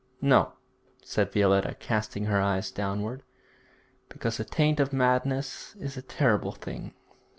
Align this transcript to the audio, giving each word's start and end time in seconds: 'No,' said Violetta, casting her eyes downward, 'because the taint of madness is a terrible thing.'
'No,' 0.19 0.53
said 1.03 1.31
Violetta, 1.31 1.75
casting 1.75 2.25
her 2.25 2.41
eyes 2.41 2.71
downward, 2.71 3.21
'because 4.09 4.37
the 4.37 4.43
taint 4.43 4.79
of 4.79 4.91
madness 4.91 5.75
is 5.79 5.95
a 5.95 6.01
terrible 6.01 6.53
thing.' 6.53 6.95